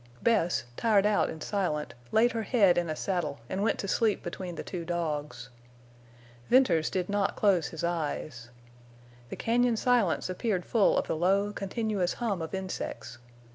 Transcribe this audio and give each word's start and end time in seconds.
Bess, 0.23 0.63
tired 0.77 1.05
out 1.05 1.29
and 1.29 1.43
silent, 1.43 1.93
laid 2.11 2.31
her 2.31 2.41
head 2.41 2.75
in 2.75 2.89
a 2.89 2.95
saddle 2.95 3.39
and 3.47 3.61
went 3.61 3.77
to 3.77 3.87
sleep 3.87 4.23
between 4.23 4.55
the 4.55 4.63
two 4.63 4.83
dogs. 4.83 5.49
Venters 6.49 6.89
did 6.89 7.07
not 7.07 7.35
close 7.35 7.67
his 7.67 7.83
eyes. 7.83 8.49
The 9.29 9.37
cañon 9.37 9.77
silence 9.77 10.27
appeared 10.27 10.65
full 10.65 10.97
of 10.97 11.05
the 11.05 11.15
low, 11.15 11.53
continuous 11.53 12.13
hum 12.13 12.41
of 12.41 12.55
insects. 12.55 13.19